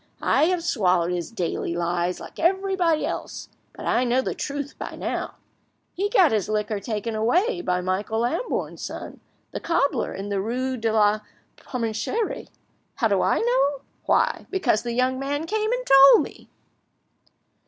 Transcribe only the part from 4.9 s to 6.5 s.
now. He got his